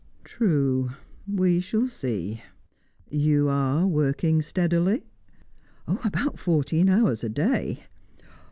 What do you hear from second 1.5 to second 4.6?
shall see. You are working